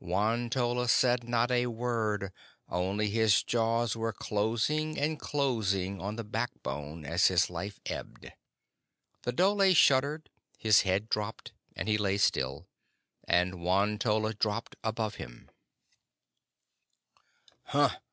[0.00, 2.32] Won tolla said not a word,
[2.68, 8.32] only his jaws were closing and closing on the backbone as his life ebbed.
[9.22, 10.28] The dhole shuddered,
[10.58, 12.66] his head dropped, and he lay still,
[13.28, 15.52] and Won tolla dropped above him.